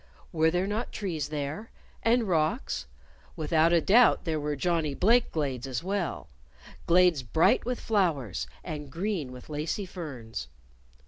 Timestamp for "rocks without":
2.27-3.69